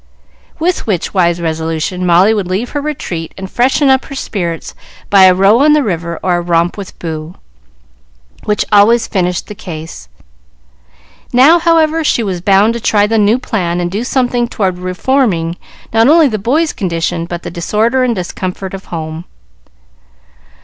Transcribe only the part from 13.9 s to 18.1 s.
do something toward reforming not only the boy's condition, but the disorder